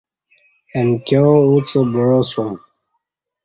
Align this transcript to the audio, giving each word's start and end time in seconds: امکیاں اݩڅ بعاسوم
امکیاں 0.79 1.31
اݩڅ 1.45 1.67
بعاسوم 1.93 2.51